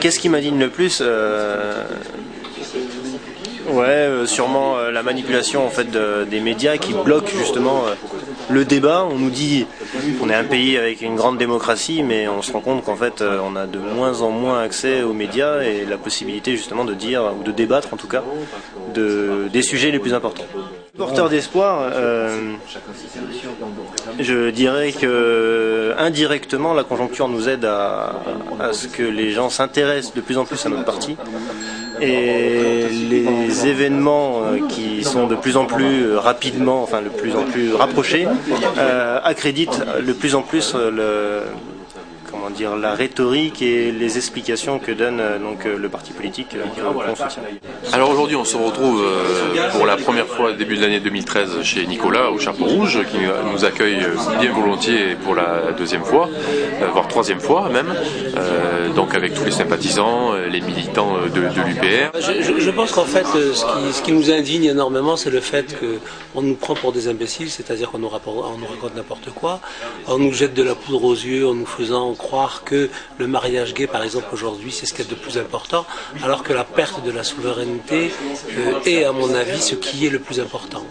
Qu'est-ce 0.00 0.18
qui 0.18 0.28
m'indigne 0.28 0.58
le 0.58 0.68
plus 0.68 1.02
Ouais, 3.70 3.84
euh, 3.86 4.24
sûrement 4.24 4.78
euh, 4.78 4.90
la 4.90 5.02
manipulation 5.02 5.66
en 5.66 5.68
fait 5.68 5.88
des 5.90 6.40
médias 6.40 6.78
qui 6.78 6.94
bloquent 6.94 7.28
justement 7.36 7.82
euh, 7.86 7.94
le 8.48 8.64
débat. 8.64 9.06
On 9.10 9.18
nous 9.18 9.28
dit 9.28 9.66
on 10.20 10.30
est 10.30 10.34
un 10.34 10.44
pays 10.44 10.76
avec 10.76 11.02
une 11.02 11.16
grande 11.16 11.38
démocratie, 11.38 12.02
mais 12.02 12.28
on 12.28 12.42
se 12.42 12.52
rend 12.52 12.60
compte 12.60 12.84
qu'en 12.84 12.96
fait 12.96 13.22
on 13.22 13.56
a 13.56 13.66
de 13.66 13.78
moins 13.78 14.22
en 14.22 14.30
moins 14.30 14.60
accès 14.62 15.02
aux 15.02 15.12
médias 15.12 15.62
et 15.62 15.84
la 15.84 15.98
possibilité 15.98 16.56
justement 16.56 16.84
de 16.84 16.94
dire 16.94 17.22
ou 17.38 17.42
de 17.42 17.52
débattre 17.52 17.92
en 17.92 17.96
tout 17.96 18.08
cas 18.08 18.22
de, 18.94 19.48
des 19.52 19.62
sujets 19.62 19.90
les 19.90 19.98
plus 19.98 20.14
importants. 20.14 20.44
Porteur 20.96 21.28
d'espoir, 21.28 21.92
je 24.18 24.50
dirais 24.50 24.92
que 24.92 25.94
indirectement 25.98 26.74
la 26.74 26.84
conjoncture 26.84 27.28
nous 27.28 27.48
aide 27.48 27.64
à 27.64 28.12
ce 28.72 28.88
que 28.88 29.02
les 29.02 29.30
gens 29.30 29.48
s'intéressent 29.48 30.14
de 30.14 30.20
plus 30.20 30.38
en 30.38 30.44
plus 30.44 30.64
à 30.66 30.68
notre 30.68 30.84
parti 30.84 31.16
et 32.00 32.88
les 32.88 33.66
événements 33.66 34.42
euh, 34.42 34.66
qui 34.68 35.04
sont 35.04 35.26
de 35.26 35.34
plus 35.34 35.56
en 35.56 35.66
plus 35.66 36.04
euh, 36.04 36.18
rapidement, 36.18 36.82
enfin 36.82 37.02
de 37.02 37.08
plus 37.08 37.34
en 37.34 37.44
plus 37.44 37.74
rapprochés, 37.74 38.26
euh, 38.78 39.20
accréditent 39.22 39.82
de 40.06 40.12
plus 40.12 40.34
en 40.34 40.42
plus 40.42 40.74
le, 40.74 41.42
comment 42.48 42.56
dire, 42.56 42.76
la 42.76 42.94
rhétorique 42.94 43.60
et 43.62 43.92
les 43.92 44.16
explications 44.16 44.78
que 44.78 44.92
donne 44.92 45.20
euh, 45.20 45.38
donc, 45.38 45.66
euh, 45.66 45.76
le 45.76 45.88
parti 45.88 46.12
politique 46.12 46.54
euh, 46.54 46.64
Alors 47.92 48.10
aujourd'hui, 48.10 48.36
on 48.36 48.44
se 48.44 48.56
retrouve 48.56 49.04
pour 49.72 49.86
la 49.86 49.96
première 49.96 50.26
fois 50.26 50.52
début 50.52 50.76
de 50.76 50.82
l'année 50.82 51.00
2013 51.00 51.62
chez 51.62 51.86
Nicolas 51.86 52.30
au 52.30 52.38
Chapeau 52.38 52.64
Rouge, 52.64 53.00
qui 53.10 53.18
nous 53.52 53.64
accueille 53.64 53.98
bien 54.40 54.52
volontiers 54.52 55.16
pour 55.22 55.34
la 55.34 55.72
deuxième 55.76 56.04
fois, 56.04 56.28
voire 56.92 57.08
troisième 57.08 57.40
fois 57.40 57.68
même, 57.68 57.92
donc 58.94 59.14
avec 59.14 59.34
tous 59.34 59.44
les 59.44 59.50
sympathisants, 59.50 60.34
les 60.34 60.60
militants 60.60 61.14
de, 61.34 61.40
l'UPR. 61.40 62.18
Je, 62.18 62.70
pense 62.70 62.92
qu'en 62.92 63.04
fait, 63.04 63.26
ce 63.26 64.02
qui, 64.02 64.12
nous 64.12 64.30
indigne 64.30 64.64
énormément, 64.64 65.16
c'est 65.16 65.30
le 65.30 65.40
fait 65.40 65.76
qu'on 65.78 66.42
nous 66.42 66.54
prend 66.54 66.74
pour 66.74 66.92
des 66.92 67.08
imbéciles, 67.08 67.50
c'est-à-dire 67.50 67.90
qu'on 67.90 67.98
nous, 67.98 68.08
nous 68.08 68.66
raconte 68.66 68.96
n'importe 68.96 69.30
quoi, 69.34 69.60
on 70.06 70.18
nous 70.18 70.32
jette 70.32 70.54
de 70.54 70.62
la 70.62 70.74
poudre 70.74 71.04
aux 71.04 71.14
yeux 71.14 71.46
en 71.46 71.54
nous 71.54 71.66
faisant 71.66 72.14
croire 72.14 72.37
que 72.64 72.90
le 73.18 73.26
mariage 73.26 73.74
gay, 73.74 73.86
par 73.86 74.02
exemple, 74.02 74.26
aujourd'hui, 74.32 74.72
c'est 74.72 74.86
ce 74.86 74.94
qui 74.94 75.02
est 75.02 75.10
de 75.10 75.14
plus 75.14 75.38
important, 75.38 75.84
alors 76.22 76.42
que 76.42 76.52
la 76.52 76.64
perte 76.64 77.04
de 77.04 77.10
la 77.10 77.24
souveraineté 77.24 78.10
euh, 78.56 78.80
est, 78.84 79.04
à 79.04 79.12
mon 79.12 79.34
avis, 79.34 79.60
ce 79.60 79.74
qui 79.74 80.06
est 80.06 80.10
le 80.10 80.20
plus 80.20 80.40
important. 80.40 80.84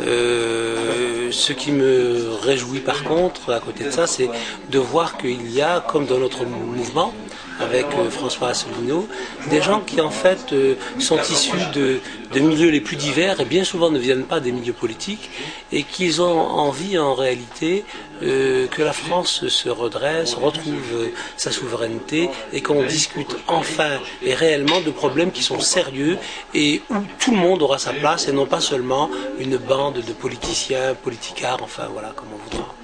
Euh, 0.00 1.28
ce 1.30 1.52
qui 1.52 1.72
me 1.72 2.30
réjouit 2.42 2.80
par 2.80 3.04
contre, 3.04 3.52
à 3.52 3.60
côté 3.60 3.84
de 3.84 3.90
ça, 3.90 4.06
c'est 4.06 4.30
de 4.70 4.78
voir 4.78 5.18
qu'il 5.18 5.50
y 5.50 5.60
a, 5.60 5.80
comme 5.80 6.06
dans 6.06 6.18
notre 6.18 6.44
mouvement, 6.44 7.12
avec 7.60 7.86
euh, 7.96 8.10
François 8.10 8.48
Asselineau, 8.48 9.08
des 9.50 9.62
gens 9.62 9.80
qui 9.80 10.00
en 10.00 10.10
fait 10.10 10.52
euh, 10.52 10.74
sont 10.98 11.18
issus 11.22 11.56
de, 11.74 12.00
milieux 12.40 12.70
les 12.70 12.80
plus 12.80 12.96
divers 12.96 13.40
et 13.40 13.44
bien 13.44 13.64
souvent 13.64 13.90
ne 13.90 13.98
viennent 13.98 14.24
pas 14.24 14.40
des 14.40 14.52
milieux 14.52 14.72
politiques 14.72 15.30
et 15.72 15.82
qu'ils 15.82 16.22
ont 16.22 16.40
envie 16.40 16.98
en 16.98 17.14
réalité 17.14 17.84
euh, 18.22 18.66
que 18.68 18.82
la 18.82 18.92
France 18.92 19.46
se 19.48 19.68
redresse, 19.68 20.34
retrouve 20.34 21.10
sa 21.36 21.50
souveraineté 21.50 22.30
et 22.52 22.62
qu'on 22.62 22.84
discute 22.84 23.36
enfin 23.46 23.98
et 24.22 24.34
réellement 24.34 24.80
de 24.80 24.90
problèmes 24.90 25.32
qui 25.32 25.42
sont 25.42 25.60
sérieux 25.60 26.18
et 26.54 26.82
où 26.90 26.96
tout 27.18 27.32
le 27.32 27.38
monde 27.38 27.62
aura 27.62 27.78
sa 27.78 27.92
place 27.92 28.28
et 28.28 28.32
non 28.32 28.46
pas 28.46 28.60
seulement 28.60 29.10
une 29.38 29.56
bande 29.56 30.00
de 30.00 30.12
politiciens, 30.12 30.94
politicards, 30.94 31.62
enfin 31.62 31.88
voilà 31.92 32.12
comme 32.16 32.28
on 32.34 32.50
voudra 32.50 32.74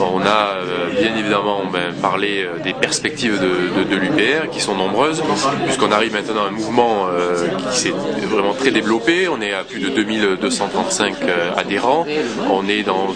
on 0.00 0.20
a 0.22 0.56
euh, 0.56 0.90
bien 0.90 1.16
évidemment 1.16 1.62
ben, 1.72 1.92
parlé 2.00 2.44
euh, 2.44 2.58
des 2.62 2.72
perspectives 2.72 3.38
de, 3.40 3.96
l'UPR 3.96 4.48
qui 4.50 4.60
sont 4.60 4.74
nombreuses, 4.74 5.22
puisqu'on 5.64 5.90
arrive 5.92 6.12
maintenant 6.12 6.44
à 6.44 6.48
un 6.48 6.50
mouvement 6.50 7.06
euh, 7.08 7.48
qui 7.70 7.78
s'est 7.78 7.92
vraiment 8.28 8.54
très 8.54 8.70
développé. 8.70 9.28
On 9.28 9.40
est 9.40 9.52
à 9.52 9.64
plus 9.64 9.80
de 9.80 9.88
2235 9.88 11.14
adhérents. 11.56 12.06
On 12.50 12.68
est 12.68 12.82
dans 12.82 13.08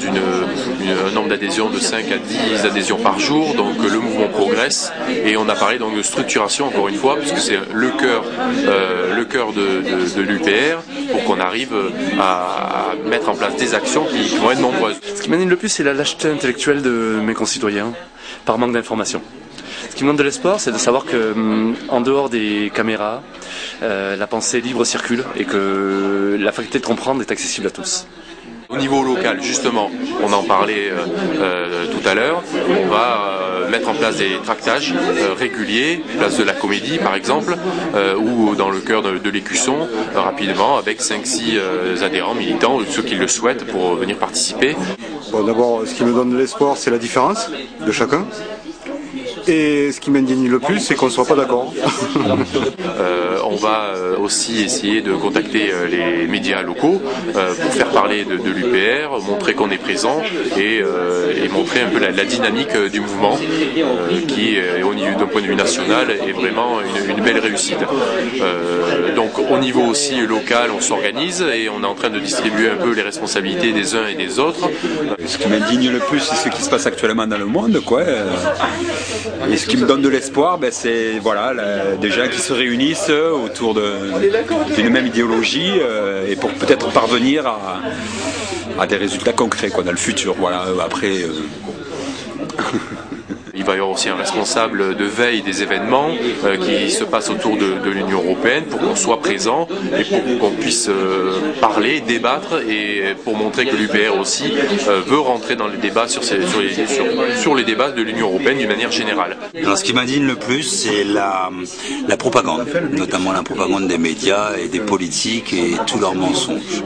un 1.09 1.15
nombre 1.15 1.29
d'adhésions 1.29 1.71
de 1.71 1.79
5 1.79 2.11
à 2.11 2.19
10 2.19 2.67
adhésions 2.67 2.99
par 2.99 3.19
jour, 3.19 3.55
donc 3.55 3.77
le 3.79 3.99
mouvement 3.99 4.29
progresse. 4.29 4.93
Et 5.25 5.37
on 5.37 5.49
a 5.49 5.55
parlé 5.55 5.79
donc 5.79 5.97
de 5.97 6.03
structuration 6.03 6.67
encore 6.67 6.89
une 6.89 6.97
fois, 6.97 7.17
puisque 7.17 7.39
c'est 7.39 7.59
le 7.73 7.91
cœur, 7.91 8.25
le 9.15 9.25
cœur 9.25 9.53
de, 9.53 10.21
l'UPR, 10.21 10.83
pour 11.13 11.25
qu'on 11.25 11.41
arrive 11.41 11.75
à, 12.19 12.95
mettre 13.09 13.29
en 13.29 13.35
place 13.35 13.57
des 13.57 13.75
actions 13.75 14.05
qui 14.05 14.37
vont 14.37 14.51
être 14.51 14.61
nombreuses. 14.61 14.97
Ce 15.15 15.23
qui 15.23 15.31
m'anime 15.31 15.51
le 15.51 15.57
plus, 15.57 15.69
c'est 15.69 15.85
la 15.85 15.93
lâcheté 15.93 16.29
intellectuelle 16.29 16.72
de 16.81 17.21
mes 17.23 17.35
concitoyens 17.35 17.93
par 18.47 18.57
manque 18.57 18.73
d'information. 18.73 19.21
Ce 19.91 19.95
qui 19.97 20.05
me 20.05 20.09
donne 20.09 20.17
de 20.17 20.23
l'espoir, 20.23 20.59
c'est 20.61 20.73
de 20.73 20.79
savoir 20.79 21.05
que, 21.05 21.33
hum, 21.33 21.75
en 21.89 22.01
dehors 22.01 22.31
des 22.31 22.71
caméras, 22.75 23.23
euh, 23.83 24.17
la 24.17 24.27
pensée 24.27 24.61
libre 24.61 24.85
circule 24.85 25.25
et 25.37 25.45
que 25.45 26.39
la 26.41 26.53
faculté 26.53 26.79
de 26.79 26.87
comprendre 26.87 27.21
est 27.21 27.31
accessible 27.31 27.67
à 27.67 27.71
tous. 27.71 28.07
Au 28.73 28.77
niveau 28.79 29.03
local, 29.03 29.43
justement, 29.43 29.91
on 30.23 30.33
en 30.33 30.43
parlait 30.45 30.91
euh, 30.91 31.05
euh, 31.41 31.87
tout 31.87 32.09
à 32.09 32.15
l'heure, 32.15 32.43
on 32.69 32.89
va 32.89 33.69
mettre 33.71 33.89
en 33.89 33.95
place 33.95 34.17
des 34.17 34.39
tractages 34.45 34.95
réguliers, 35.39 36.03
place 36.19 36.37
de 36.37 36.45
la 36.45 36.53
comédie 36.53 36.99
par 36.99 37.15
exemple, 37.15 37.57
ou 38.19 38.55
dans 38.55 38.69
le 38.69 38.81
cœur 38.81 39.03
de, 39.03 39.31
l'écusson, 39.31 39.89
rapidement, 40.15 40.77
avec 40.77 41.01
5-6 41.01 42.03
adhérents, 42.03 42.35
militants, 42.35 42.79
ceux 42.91 43.03
qui 43.03 43.15
le 43.15 43.29
souhaitent 43.29 43.65
pour 43.65 43.95
venir 43.95 44.19
participer. 44.19 44.77
D'abord, 45.33 45.83
ce 45.87 45.95
qui 45.95 46.05
me 46.05 46.13
donne 46.13 46.33
de 46.33 46.37
l'espoir, 46.37 46.77
c'est 46.77 46.91
la 46.91 46.99
différence 46.99 47.51
de 47.81 47.93
chacun. 47.93 48.27
Et 49.47 49.91
ce 49.91 50.01
qui 50.01 50.11
m'indigne 50.11 50.49
le 50.49 50.59
plus, 50.59 50.79
c'est 50.79 50.95
qu'on 50.95 51.07
ne 51.07 51.11
soit 51.11 51.25
pas 51.25 51.35
d'accord. 51.35 51.73
Euh, 53.53 53.55
on 53.55 53.57
va 53.57 53.95
euh, 53.95 54.17
aussi 54.19 54.63
essayer 54.63 55.01
de 55.01 55.13
contacter 55.13 55.71
euh, 55.73 55.87
les 55.87 56.27
médias 56.27 56.63
locaux 56.63 57.01
pour 57.33 57.73
faire 57.73 57.89
parler 57.89 58.25
de, 58.25 58.35
l'UPR, 58.35 59.21
montrer 59.27 59.55
qu'on 59.55 59.71
est 59.71 59.79
présent 59.79 60.23
et, 60.57 60.83
montrer 61.53 61.81
un 61.81 61.89
peu 61.89 61.99
la, 61.99 62.25
dynamique 62.25 62.75
du 62.91 63.01
mouvement 63.01 63.39
qui, 64.27 64.57
au 64.83 64.95
niveau 64.95 65.19
d'un 65.19 65.27
point 65.27 65.43
de 65.43 65.47
vue 65.47 65.55
national, 65.55 66.11
est 66.11 66.33
vraiment 66.33 66.79
une, 66.81 67.23
belle 67.23 67.39
réussite. 67.39 67.79
donc 69.15 69.33
au 69.39 69.59
niveau 69.59 69.83
aussi 69.83 70.17
local, 70.27 70.71
on 70.77 70.81
s'organise 70.81 71.43
et 71.43 71.69
on 71.69 71.83
est 71.83 71.87
en 71.87 71.95
train 71.95 72.11
de 72.11 72.19
distribuer 72.19 72.71
un 72.71 72.77
peu 72.77 72.93
les 72.95 73.03
responsabilités 73.03 73.73
des 73.73 73.95
uns 73.95 74.07
et 74.07 74.15
des 74.15 74.39
autres. 74.39 74.69
Ce 75.27 75.37
qui 75.37 75.49
m'indigne 75.49 75.91
le 75.91 75.99
plus, 75.99 76.21
c'est 76.21 76.37
ce 76.37 76.49
qui 76.49 76.63
se 76.63 76.71
passe 76.71 76.87
actuellement 76.87 77.27
dans 77.27 77.39
le 77.39 77.47
monde, 77.47 77.81
quoi. 77.85 78.03
Et 79.51 79.57
ce 79.57 79.67
qui 79.67 79.77
me 79.77 79.87
donne 79.87 80.03
de 80.03 80.09
l'espoir, 80.09 80.59
ben, 80.59 80.71
c'est 80.73 81.19
voilà, 81.21 81.53
des 82.01 82.11
gens 82.11 82.29
qui 82.31 82.41
se 82.41 82.53
réunissent 82.53 83.13
autour 83.43 83.75
d'une 83.75 84.89
même 84.89 85.07
idéologie 85.07 85.73
euh, 85.81 86.27
et 86.29 86.37
pour 86.37 86.51
peut-être 86.53 86.91
parvenir 86.91 87.47
à, 88.79 88.87
des 88.87 88.97
résultats 88.97 89.33
concrets 89.33 89.71
quoi, 89.71 89.83
dans 89.83 89.91
le 89.91 89.97
futur. 89.97 90.35
Voilà, 90.39 90.65
après. 90.83 91.27
Il 93.55 93.65
va 93.65 93.73
y 93.73 93.75
avoir 93.77 93.91
aussi 93.91 94.09
un 94.09 94.17
responsable 94.17 94.97
de 94.97 95.05
veille 95.05 95.43
des 95.43 95.63
événements 95.63 96.09
euh, 96.45 96.57
qui 96.57 96.91
se 96.91 97.05
passent 97.05 97.29
autour 97.29 97.57
de, 97.57 97.91
l'Union 97.91 98.23
européenne 98.23 98.65
pour 98.65 98.81
qu'on 98.81 98.97
soit 98.97 99.21
présent 99.21 99.69
et 99.99 100.05
pour 100.05 100.39
qu'on 100.39 100.57
puisse 100.57 100.89
euh, 100.89 101.53
parler, 101.61 102.01
débattre 102.01 102.61
et 102.67 103.15
pour 103.25 103.37
montrer 103.37 103.67
que 103.67 103.77
l'UPR 103.77 104.19
aussi 104.19 104.45
euh, 104.89 105.03
veut 105.07 105.19
rentrer 105.19 105.57
dans 105.57 105.69
les 105.69 105.77
débats 105.77 106.09
sur, 106.09 106.25
sur, 106.25 106.37
les, 106.39 106.87
sur, 107.37 107.55
les, 107.55 107.65
débats 107.65 107.91
de 107.91 108.01
l'Union 108.01 108.29
européenne 108.29 108.57
d'une 108.57 108.69
manière 108.69 108.91
générale. 108.91 109.37
Ce 109.55 109.85
qui 109.85 109.93
m'indigne 109.93 110.27
le 110.27 110.37
plus, 110.37 110.63
c'est 110.63 111.05
la 111.05 111.51
propagande, 112.19 112.67
notamment 112.93 113.33
la 113.33 113.43
propagande 113.43 113.87
des 113.87 113.99
médias 113.99 114.57
et 114.57 114.69
des 114.69 114.81
politiques 114.81 115.53
et 115.53 115.73
tous 115.87 115.99
leurs 115.99 116.15
mensonges. 116.15 116.83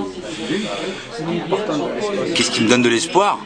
Qu'est-ce 2.34 2.50
qui 2.50 2.62
me 2.62 2.68
donne 2.68 2.82
de 2.82 2.88
l'espoir 2.88 3.38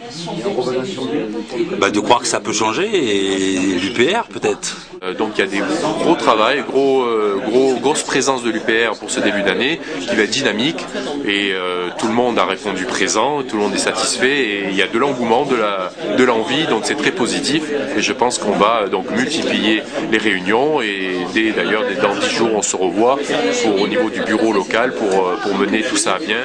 bah, 1.79 1.91
De 1.91 2.00
croire 2.00 2.20
que 2.20 2.26
ça 2.26 2.41
peut 2.41 2.52
changer 2.52 2.88
et 2.93 3.58
l'UPR 3.58 4.25
peut-être. 4.32 4.76
Euh, 5.02 5.14
donc 5.14 5.32
il 5.37 5.41
y 5.41 5.44
a 5.44 5.47
des 5.47 5.62
gros 6.02 6.14
travail, 6.14 6.62
gros, 6.69 7.02
euh, 7.02 7.41
gros, 7.47 7.76
grosse 7.76 8.02
présence 8.02 8.43
de 8.43 8.50
l'UPR 8.50 8.99
pour 8.99 9.11
ce 9.11 9.20
début 9.20 9.43
d'année 9.43 9.81
qui 10.00 10.14
va 10.14 10.25
être 10.25 10.31
dynamique 10.31 10.85
et 11.25 11.52
euh, 11.52 11.88
tout 11.99 12.06
le 12.06 12.12
monde 12.12 12.38
a 12.38 12.44
répondu 12.44 12.85
présent, 12.85 13.43
tout 13.43 13.56
le 13.56 13.62
monde 13.62 13.75
est 13.75 13.79
satisfait 13.79 14.41
et 14.41 14.64
il 14.69 14.76
y 14.76 14.82
a 14.82 14.88
de 14.88 14.99
l'engouement, 14.99 15.47
de 15.47 15.56
la, 15.56 15.91
de 16.19 16.25
l'envie, 16.25 16.67
donc 16.67 16.82
c'est 16.85 16.97
très 16.97 17.12
positif 17.12 17.62
et 17.97 18.02
je 18.02 18.12
pense 18.12 18.37
qu'on 18.37 18.52
va 18.52 18.88
donc 18.88 19.11
multiplier 19.11 19.82
les 20.12 20.19
réunions 20.19 20.82
et 20.82 21.17
dès 21.32 21.52
d'ailleurs 21.52 21.85
dans 22.02 22.14
dix 22.17 22.35
jours 22.35 22.50
on 22.55 22.62
se 22.62 22.76
revoit 22.76 23.19
pour, 23.64 23.81
au 23.81 23.88
niveau 23.88 24.11
du 24.11 24.20
bureau 24.20 24.52
local 24.52 24.93
pour, 24.93 25.32
pour 25.43 25.55
mener 25.55 25.82
tout 25.82 25.97
ça 25.97 26.17
à 26.17 26.19
bien 26.19 26.41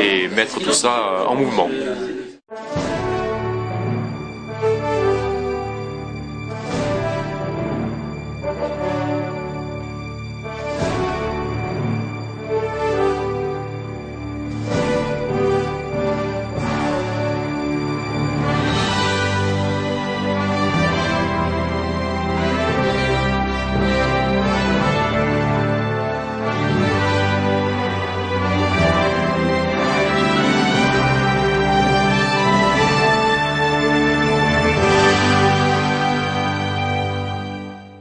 et 0.00 0.28
mettre 0.28 0.60
tout 0.60 0.72
ça 0.72 1.24
en 1.26 1.34
mouvement. 1.34 1.68